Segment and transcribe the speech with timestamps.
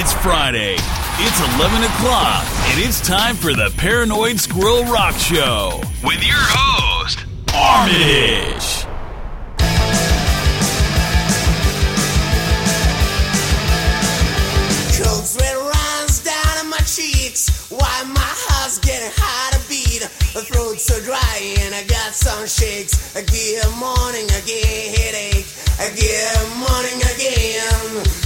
[0.00, 0.76] It's Friday.
[1.18, 7.26] It's 11 o'clock, and it's time for the Paranoid Squirrel Rock Show with your host,
[7.52, 8.86] Armitage.
[15.02, 20.02] Cold sweat runs down my cheeks while my heart's getting hard to beat.
[20.32, 23.16] My throat's so dry and I got some shakes.
[23.16, 25.46] I get morning again, headache.
[25.82, 28.17] I get morning again.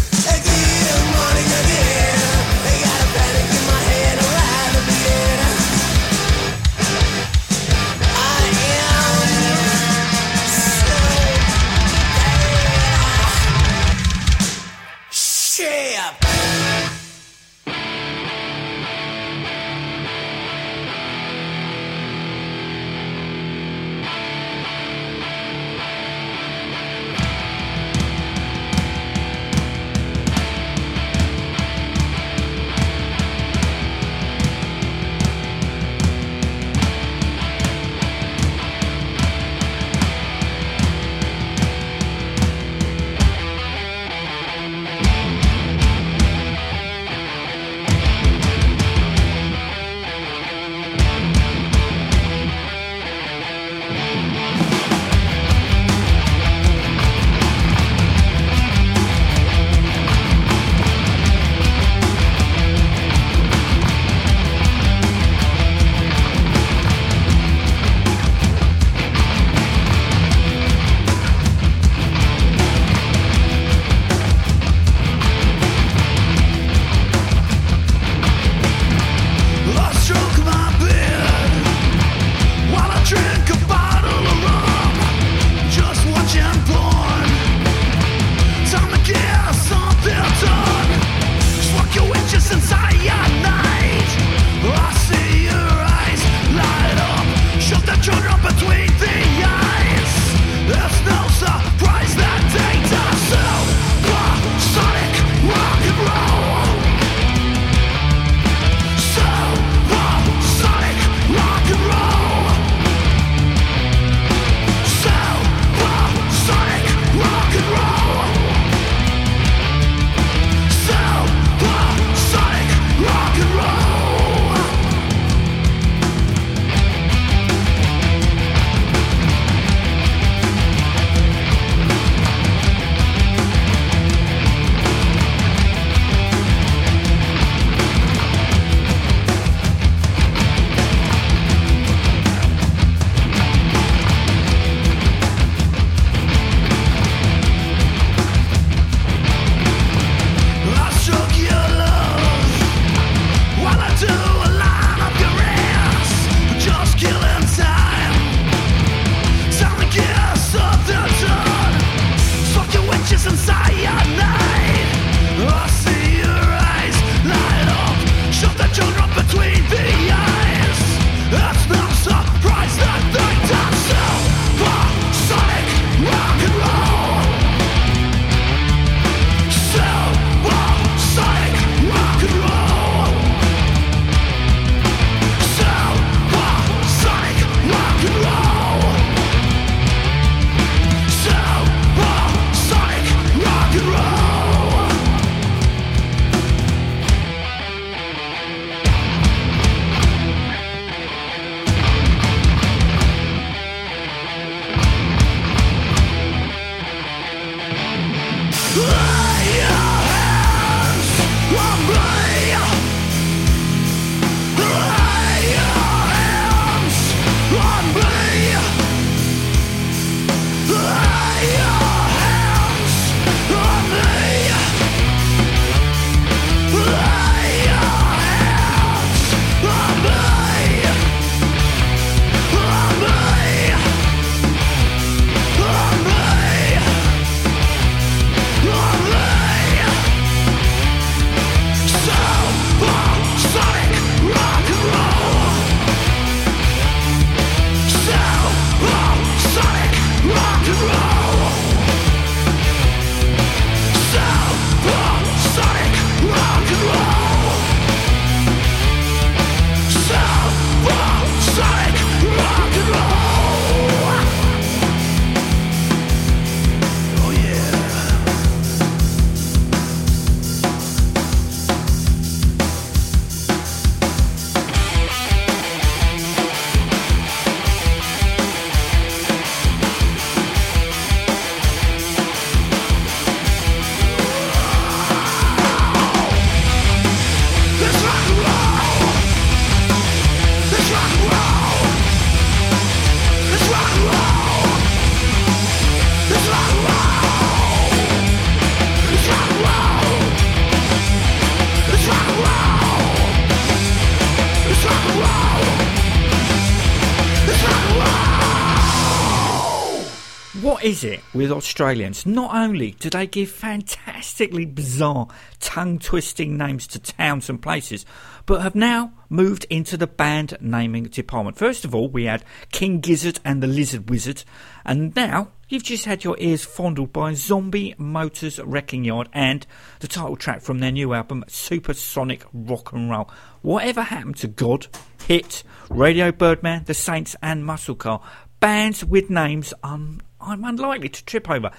[310.83, 312.27] Is it with Australians?
[312.27, 315.29] Not only do they give fantastically bizarre,
[315.61, 318.05] tongue twisting names to towns and places,
[318.47, 321.57] but have now moved into the band naming department.
[321.57, 324.43] First of all, we had King Gizzard and the Lizard Wizard,
[324.85, 329.65] and now you've just had your ears fondled by Zombie Motors Wrecking Yard and
[330.01, 333.31] the title track from their new album, Supersonic Rock and Roll.
[333.61, 334.89] Whatever happened to God,
[335.29, 338.21] Hit, Radio Birdman, The Saints, and Muscle Car?
[338.59, 341.71] Bands with names I'm, I'm unlikely to trip over.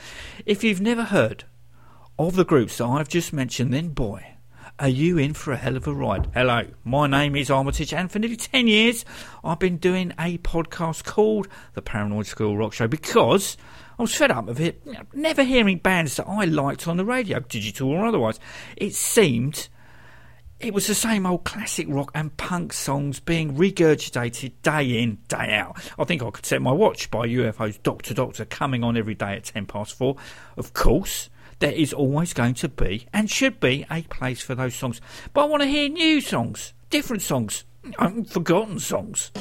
[0.45, 1.43] If you've never heard
[2.17, 4.25] of the groups that I've just mentioned, then boy,
[4.79, 6.29] are you in for a hell of a ride?
[6.33, 9.03] Hello, my name is Armitage, and for nearly 10 years,
[9.43, 13.57] I've been doing a podcast called The Paranoid Squirrel Rock Show because
[13.99, 14.81] I was fed up of it,
[15.13, 18.39] never hearing bands that I liked on the radio, digital or otherwise.
[18.77, 19.67] It seemed
[20.63, 25.53] it was the same old classic rock and punk songs being regurgitated day in, day
[25.53, 25.75] out.
[25.99, 29.33] I think I could set my watch by UFO's Doctor Doctor coming on every day
[29.33, 30.15] at 10 past 4.
[30.55, 31.29] Of course,
[31.59, 35.01] there is always going to be and should be a place for those songs.
[35.33, 37.65] But I want to hear new songs, different songs,
[37.99, 39.31] um, forgotten songs.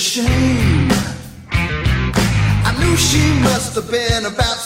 [0.00, 0.88] Machine.
[1.52, 4.56] I knew she must have been about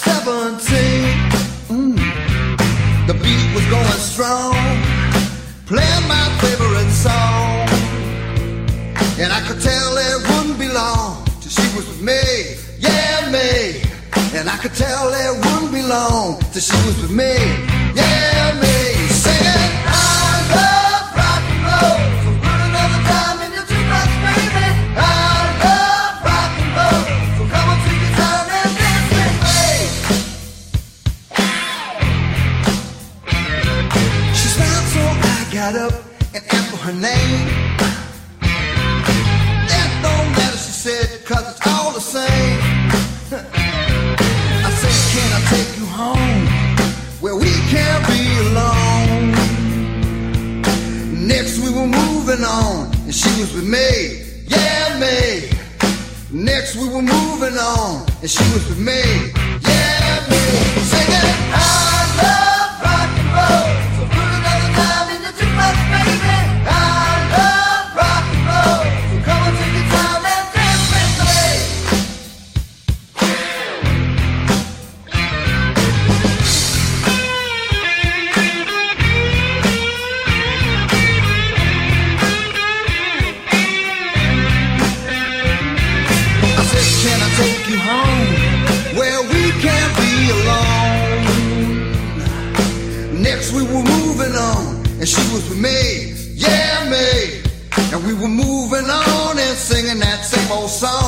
[99.94, 101.03] singing that same old song,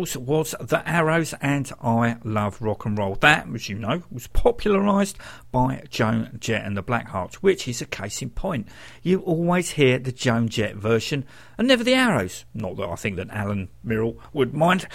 [0.00, 3.16] Course, was The Arrows and I Love Rock and Roll.
[3.16, 5.18] That, as you know, was popularised
[5.52, 8.66] by Joan Jett and the Blackhearts, which is a case in point.
[9.02, 11.26] You always hear the Joan Jett version
[11.58, 12.46] and never the Arrows.
[12.54, 14.86] Not that I think that Alan Merrill would mind,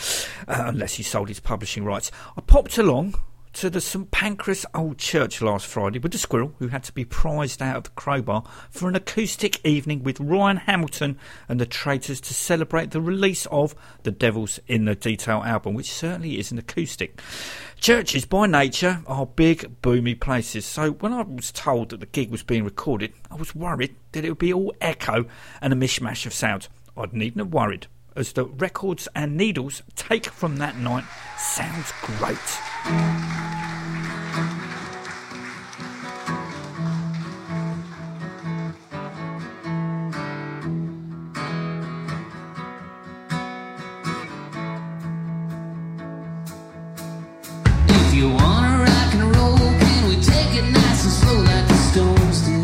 [0.48, 2.12] uh, unless he sold his publishing rights.
[2.36, 3.14] I popped along
[3.56, 7.06] to the St Pancras Old Church last Friday with the squirrel who had to be
[7.06, 12.20] prized out of the Crobar for an acoustic evening with Ryan Hamilton and the Traitors
[12.20, 16.58] to celebrate the release of The Devils in the Detail album, which certainly is an
[16.58, 17.22] acoustic.
[17.80, 22.32] Churches, by nature, are big, boomy places, so when I was told that the gig
[22.32, 25.28] was being recorded, I was worried that it would be all echo
[25.62, 26.68] and a mishmash of sounds.
[26.98, 31.06] I'd needn't have worried, as the records and needles take from that night
[31.38, 32.75] sounds great.
[32.88, 32.94] If
[48.14, 52.55] you wanna rock and roll, can we take it nice and slow like the Stones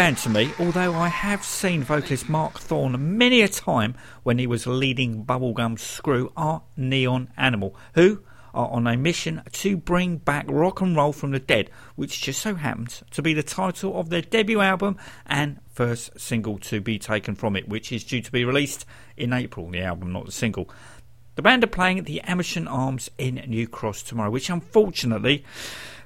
[0.00, 4.46] band to me, although I have seen vocalist Mark Thorne many a time when he
[4.46, 8.22] was leading Bubblegum Screw, are Neon Animal, who
[8.54, 12.40] are on a mission to bring back rock and roll from the dead, which just
[12.40, 16.98] so happens to be the title of their debut album and first single to be
[16.98, 18.86] taken from it, which is due to be released
[19.18, 20.70] in April, the album, not the single.
[21.34, 25.44] The band are playing at the Amersham Arms in New Cross tomorrow, which unfortunately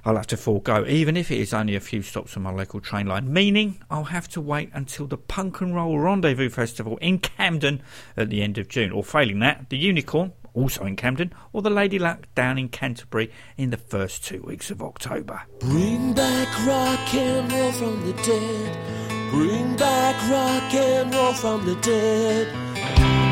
[0.05, 2.79] I'll have to forego, even if it is only a few stops on my local
[2.79, 7.17] train line, meaning I'll have to wait until the Punk and Roll Rendezvous Festival in
[7.17, 7.81] Camden
[8.15, 11.71] at the end of June, or failing that, the Unicorn, also in Camden, or the
[11.71, 15.41] Lady Luck down in Canterbury in the first two weeks of October.
[15.59, 19.31] Bring back rock and roll from the dead.
[19.31, 22.47] Bring back rock and roll from the dead.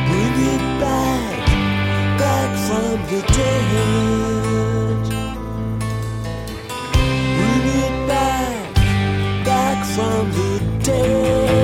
[0.10, 1.48] Bring it back,
[2.18, 4.93] back from the dead.
[9.96, 11.63] From the dead.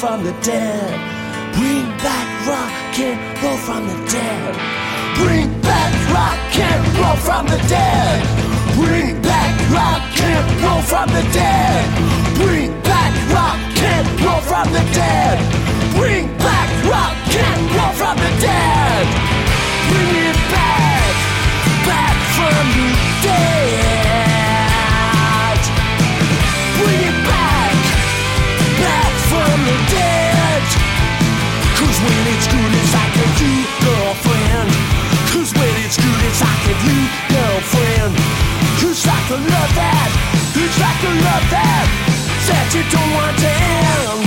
[0.00, 0.98] From the dead.
[1.52, 4.54] Bring back rock and roll from the dead.
[5.16, 8.16] Bring back rock and roll from the dead.
[8.76, 11.84] Bring back rock and roll from the dead.
[12.36, 13.60] Bring back rock
[13.92, 15.69] and roll from the dead.
[39.30, 39.46] A love
[39.78, 40.10] that,
[40.58, 41.86] it's like a love that,
[42.50, 44.26] that you don't want to end.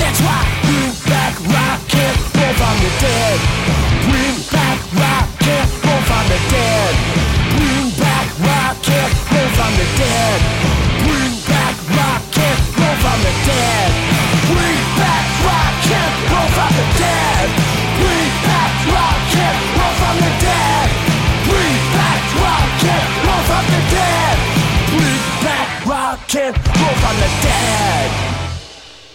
[0.00, 3.36] That's why bring back rock and roll from the dead.
[4.08, 6.92] Bring back rock and roll from the dead.
[7.52, 10.40] Bring back rock and roll from the dead.
[11.04, 13.88] Bring back rock and roll from the dead.
[14.48, 17.33] Bring back rock and roll from the dead.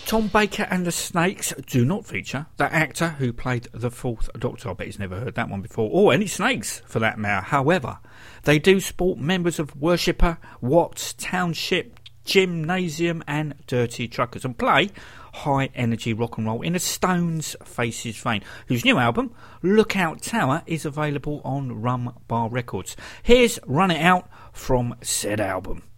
[0.10, 4.70] Tom Baker and the Snakes do not feature the actor who played the fourth Doctor.
[4.70, 7.46] I bet he's never heard that one before, or any snakes for that matter.
[7.46, 8.00] However,
[8.44, 14.90] they do sport members of Worshipper, Watts, Township, Gymnasium, and Dirty Truckers, and play
[15.34, 20.64] high energy rock and roll in a Stones Faces vein, whose new album, Lookout Tower,
[20.66, 22.96] is available on Rum Bar Records.
[23.24, 25.89] Here's Run It Out from said album.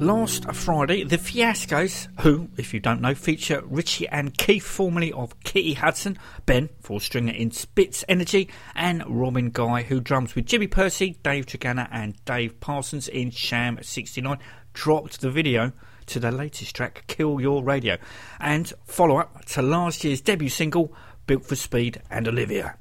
[0.00, 5.38] Last Friday, the Fiascos, who, if you don't know, feature Richie and Keith, formerly of
[5.40, 10.68] Kitty Hudson, Ben, four stringer in Spitz Energy, and Robin Guy, who drums with Jimmy
[10.68, 14.38] Pursey, Dave Tregunna, and Dave Parsons in Sham 69,
[14.72, 15.72] dropped the video
[16.06, 17.98] to their latest track, Kill Your Radio,
[18.38, 20.94] and follow up to last year's debut single,
[21.26, 22.76] Built for Speed and Olivia.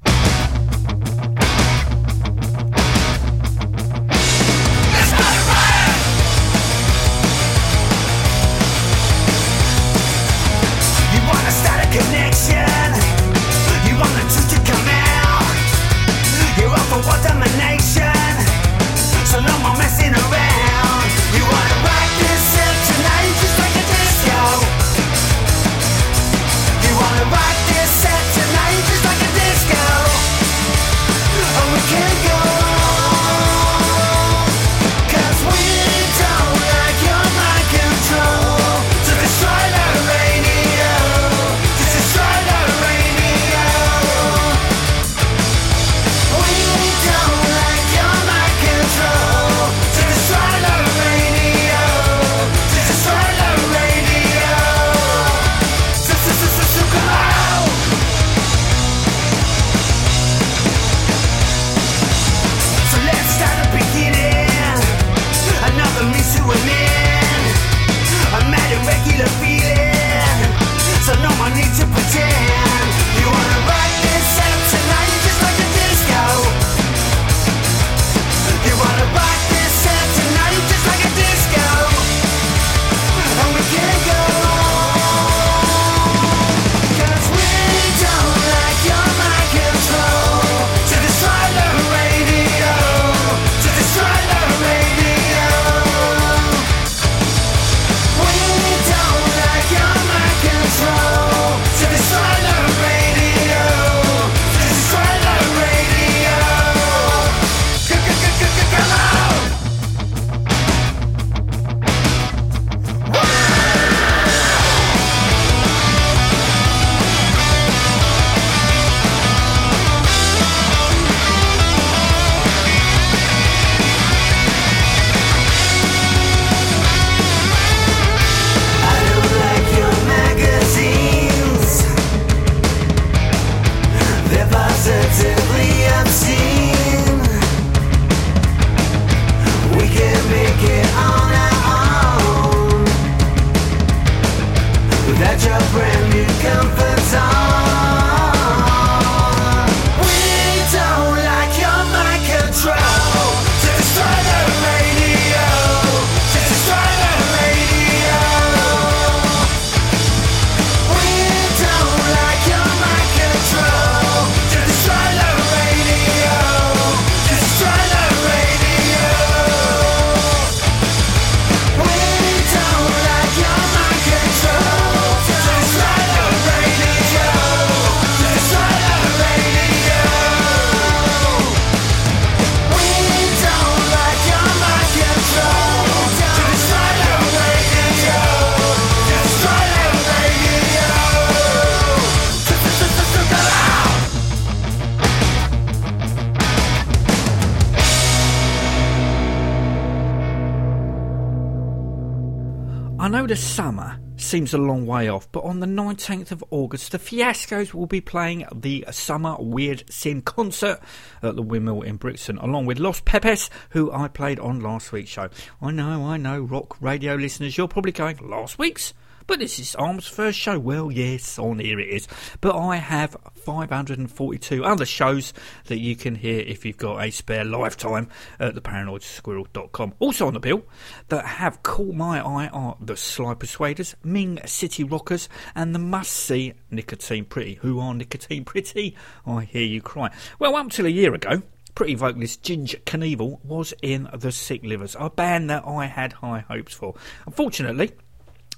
[203.07, 206.91] I know the summer seems a long way off, but on the 19th of August,
[206.91, 210.81] the Fiascos will be playing the Summer Weird Sin concert
[211.23, 215.09] at the Windmill in Brixton, along with Los Pepes, who I played on last week's
[215.09, 215.29] show.
[215.61, 218.93] I know, I know, rock radio listeners, you're probably going, last week's?
[219.27, 220.57] But this is Arm's first show.
[220.57, 222.07] Well, yes, on here it is.
[222.39, 225.33] But I have 542 other shows
[225.65, 228.07] that you can hear if you've got a spare lifetime
[228.39, 229.95] at theparanoidsquirrel.com.
[229.99, 230.63] Also on the bill
[231.09, 236.13] that have caught my eye are the Sly Persuaders, Ming City Rockers, and the must
[236.13, 237.55] see Nicotine Pretty.
[237.55, 238.95] Who are Nicotine Pretty?
[239.25, 240.09] I hear you cry.
[240.39, 241.41] Well, up till a year ago,
[241.75, 246.45] Pretty vocalist Ginger Knievel was in the Sick Livers, a band that I had high
[246.47, 246.95] hopes for.
[247.25, 247.91] Unfortunately,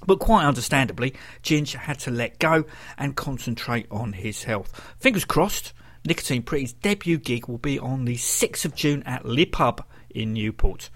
[0.06, 2.64] but quite understandably, Ginge had to let go
[2.98, 4.94] and concentrate on his health.
[4.98, 5.72] Fingers crossed,
[6.04, 10.32] Nicotine Pretty's debut gig will be on the 6th of June at Le Pub in
[10.32, 10.90] Newport.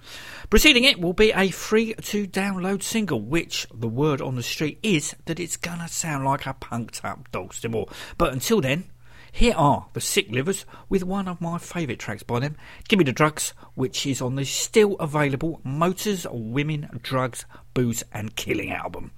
[0.51, 4.79] Preceding it will be a free to download single, which the word on the street
[4.83, 7.87] is that it's gonna sound like a punked up Dogs D'Amour.
[8.19, 8.85] But until then,
[9.31, 12.57] here are the Sick Livers with one of my favourite tracks by them,
[12.89, 18.37] Give Me the Drugs, which is on the still available Motors, Women, Drugs, Booze and
[18.37, 19.11] Killing album.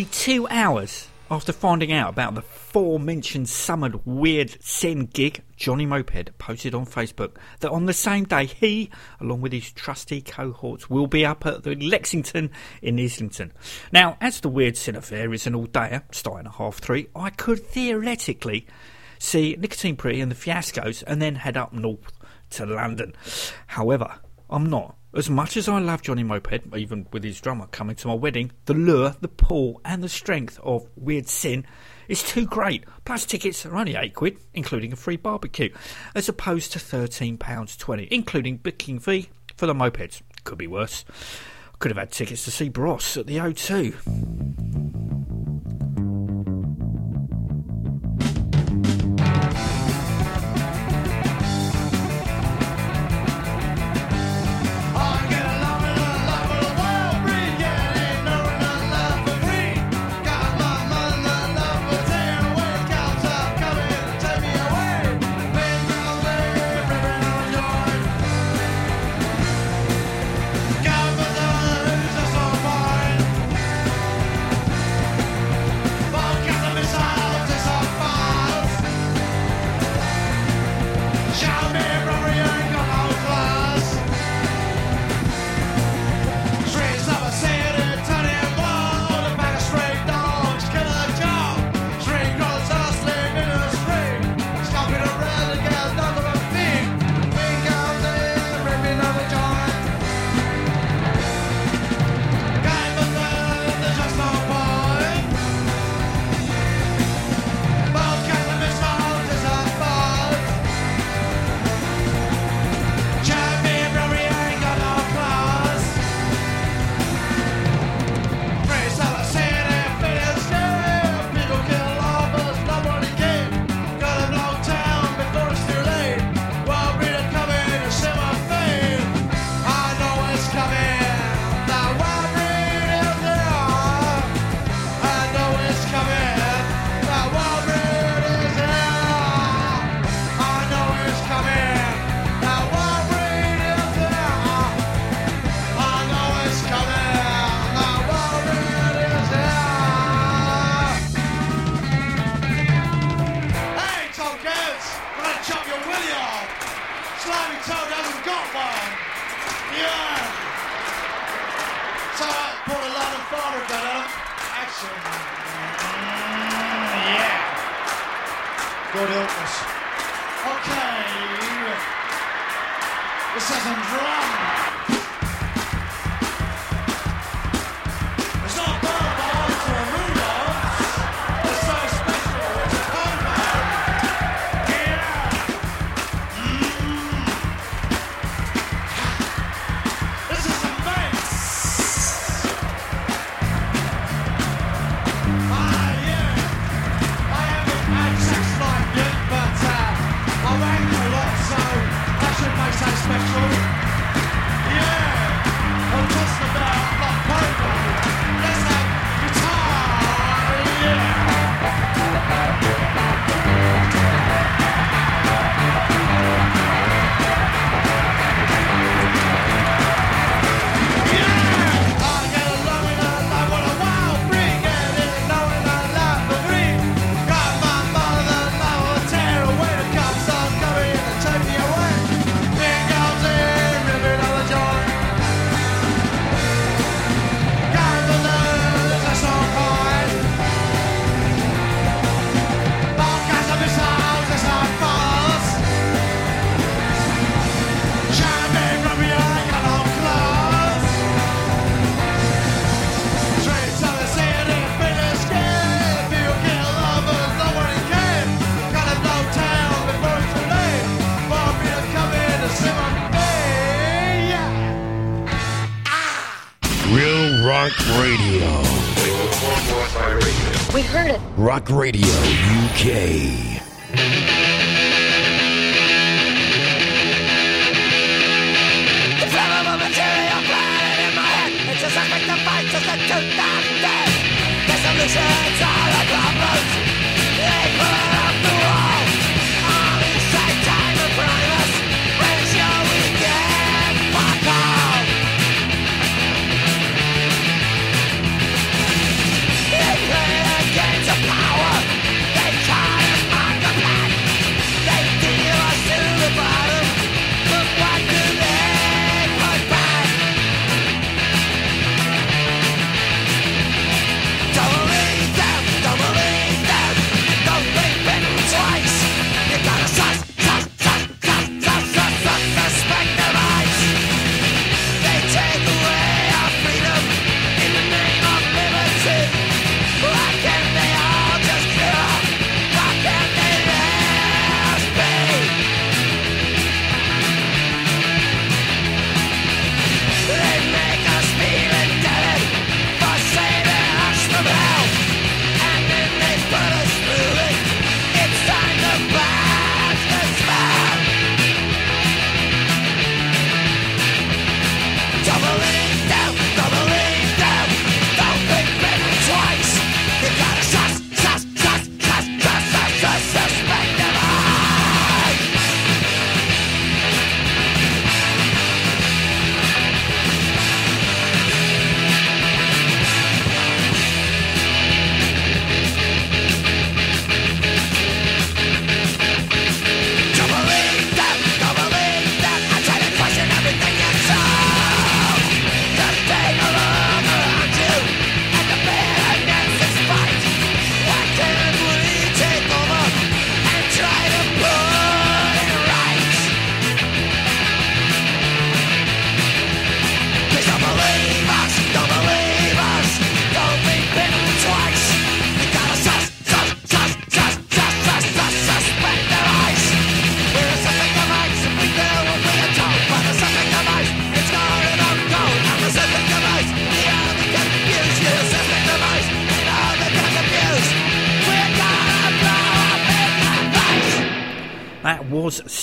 [0.00, 6.38] Literally two hours after finding out about the aforementioned Summer weird sin gig, Johnny Moped
[6.38, 8.88] posted on Facebook that on the same day he,
[9.20, 13.52] along with his trusty cohorts, will be up at the Lexington in Islington.
[13.92, 17.62] Now, as the weird sin affair is an all-dayer, starting at half three, I could
[17.66, 18.66] theoretically
[19.18, 22.14] see Nicotine Pretty and the Fiascos and then head up north
[22.52, 23.14] to London.
[23.66, 24.14] However,
[24.48, 24.96] I'm not.
[25.12, 28.52] As much as I love Johnny Moped, even with his drummer coming to my wedding,
[28.66, 31.66] the lure, the pull, and the strength of Weird Sin
[32.06, 32.84] is too great.
[33.04, 35.70] Plus, tickets are only 8 quid, including a free barbecue,
[36.14, 40.22] as opposed to £13.20, including booking fee for the mopeds.
[40.44, 41.04] Could be worse.
[41.80, 45.19] Could have had tickets to see Bros at the O2.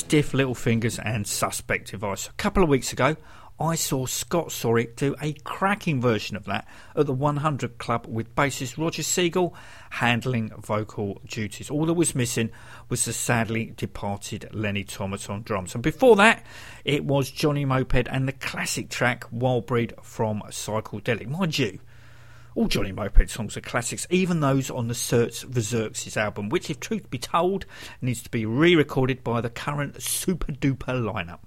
[0.07, 2.29] Stiff Little Fingers and Suspect Device.
[2.29, 3.17] A couple of weeks ago,
[3.59, 8.33] I saw Scott Sorick do a cracking version of that at the 100 Club with
[8.33, 9.53] bassist Roger Siegel
[9.89, 11.69] handling vocal duties.
[11.69, 12.51] All that was missing
[12.87, 15.73] was the sadly departed Lenny Thomas on drums.
[15.73, 16.45] And before that,
[16.85, 21.27] it was Johnny Moped and the classic track Wild Breed from Cycledelic.
[21.27, 21.79] Mind you,
[22.57, 26.71] all Johnny Moped songs are classics, even those on the Search for Xerxes album, which,
[26.71, 27.67] if truth be told,
[28.01, 31.41] needs to be re recorded by the current super duper lineup.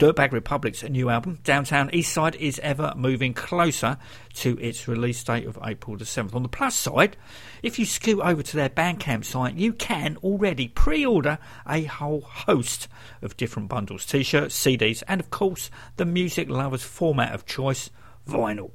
[0.00, 3.98] Dirtbag Republic's new album, Downtown Eastside, is ever moving closer
[4.34, 6.34] to its release date of April the 7th.
[6.34, 7.16] On the plus side,
[7.62, 11.38] if you scoot over to their Bandcamp site, you can already pre order
[11.68, 12.88] a whole host
[13.22, 17.90] of different bundles t shirts, CDs, and of course, the music lover's format of choice,
[18.28, 18.72] vinyl.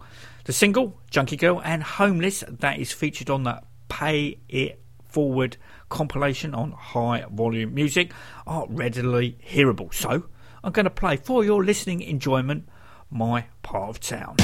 [0.48, 5.58] The single, Junkie Girl and Homeless, that is featured on the Pay It Forward
[5.90, 8.14] compilation on high volume music,
[8.48, 9.94] are readily hearable.
[9.94, 10.24] So,
[10.64, 12.70] I'm going to play for your listening enjoyment
[13.12, 14.38] my part of town.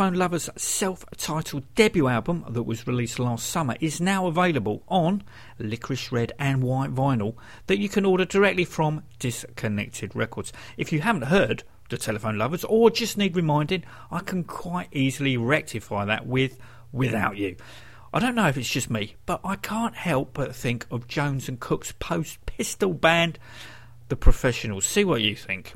[0.00, 5.22] Telephone Lovers' self titled debut album that was released last summer is now available on
[5.58, 7.34] licorice red and white vinyl
[7.66, 10.54] that you can order directly from Disconnected Records.
[10.78, 15.36] If you haven't heard The Telephone Lovers or just need reminding, I can quite easily
[15.36, 16.56] rectify that with
[16.92, 17.56] Without You.
[18.14, 21.46] I don't know if it's just me, but I can't help but think of Jones
[21.46, 23.38] and Cook's post pistol band,
[24.08, 24.86] The Professionals.
[24.86, 25.74] See what you think.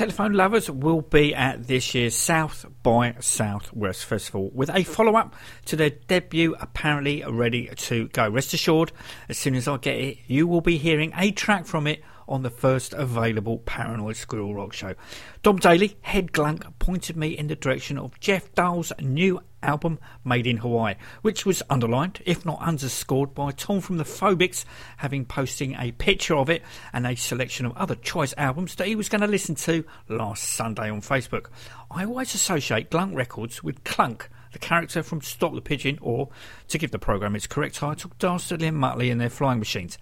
[0.00, 5.36] Telephone Lovers will be at this year's South by Southwest Festival with a follow up
[5.66, 8.26] to their debut apparently ready to go.
[8.26, 8.92] Rest assured,
[9.28, 12.42] as soon as I get it, you will be hearing a track from it on
[12.42, 14.94] the first available Paranoid Squirrel Rock show.
[15.42, 20.46] Dom Daly, head glunk, pointed me in the direction of Jeff Dahl's new album Made
[20.46, 24.64] in Hawaii, which was underlined, if not underscored, by Tom from the Phobics,
[24.98, 28.94] having posting a picture of it and a selection of other choice albums that he
[28.94, 31.46] was going to listen to last Sunday on Facebook.
[31.90, 36.28] I always associate Glunk Records with Clunk, the character from Stop the Pigeon, or,
[36.68, 39.98] to give the programme its correct title, Dastardly and Muttley and their flying machines.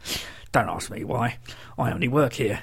[0.53, 1.39] Don't ask me why.
[1.79, 2.61] I only work here.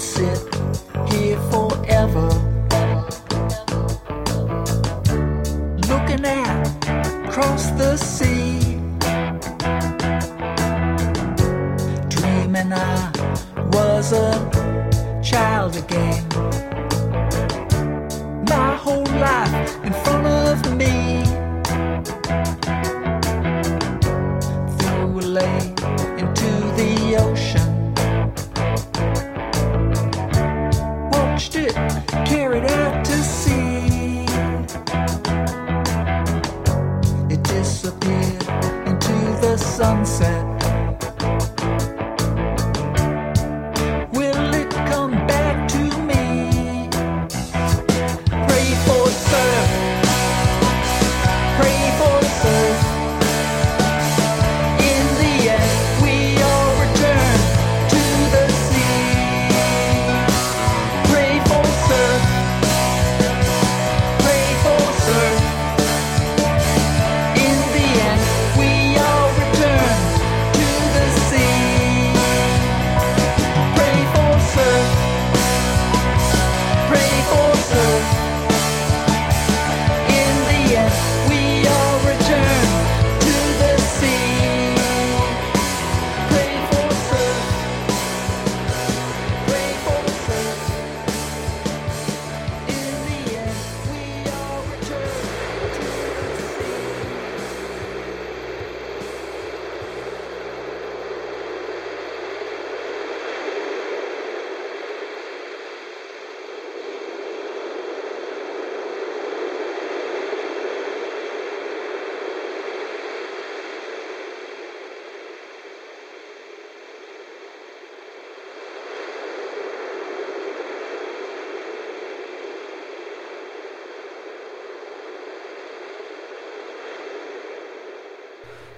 [0.00, 0.49] Sit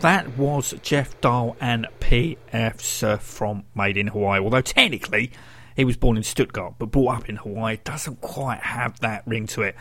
[0.03, 2.81] That was Jeff Dahl and P.F.
[2.81, 4.41] Surf from Made in Hawaii.
[4.41, 5.31] Although technically
[5.77, 9.47] he was born in Stuttgart but brought up in Hawaii, doesn't quite have that ring
[9.47, 9.77] to it.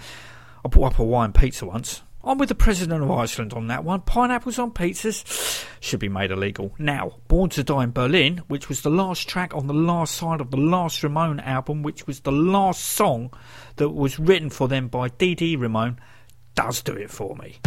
[0.63, 2.03] I brought up Hawaiian pizza once.
[2.23, 4.01] I'm with the President of Iceland on that one.
[4.01, 6.71] Pineapples on pizzas should be made illegal.
[6.77, 10.39] Now, Born to Die in Berlin, which was the last track on the last side
[10.39, 13.33] of the last Ramones album, which was the last song
[13.77, 15.99] that was written for them by Dee Ramone,
[16.53, 17.57] does do it for me.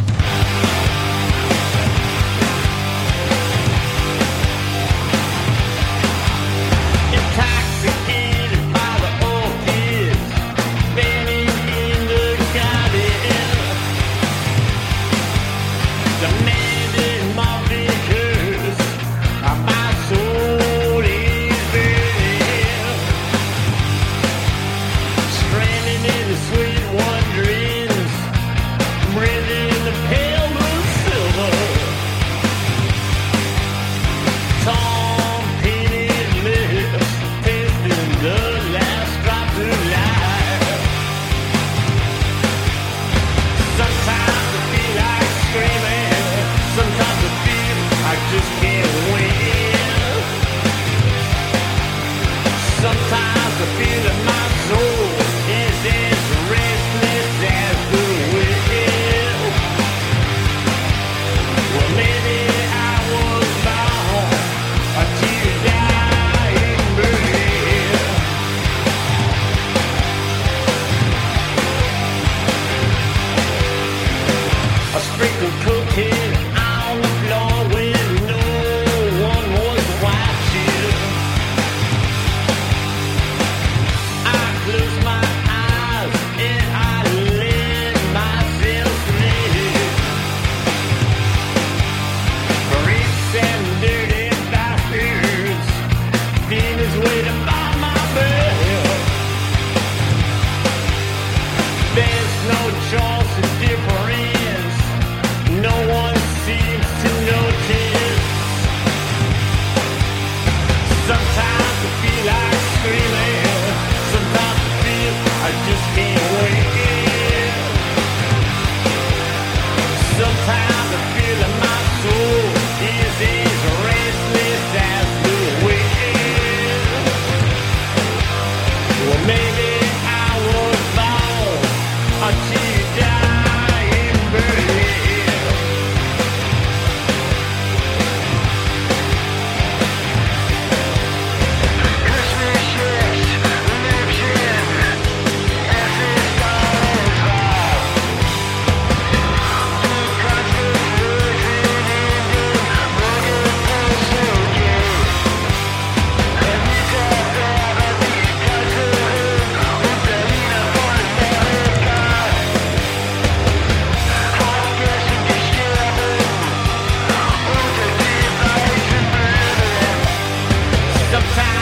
[171.33, 171.54] time.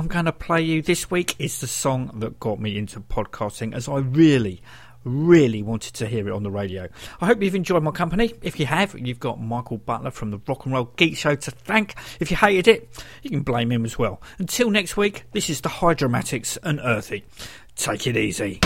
[0.00, 3.74] I'm going to play you this week is the song that got me into podcasting
[3.74, 4.62] as I really,
[5.04, 6.88] really wanted to hear it on the radio.
[7.20, 8.32] I hope you've enjoyed my company.
[8.40, 11.50] If you have, you've got Michael Butler from the Rock and Roll Geek Show to
[11.50, 11.96] thank.
[12.18, 14.22] If you hated it, you can blame him as well.
[14.38, 17.26] Until next week, this is the Hydramatics and Earthy.
[17.76, 18.58] Take it easy.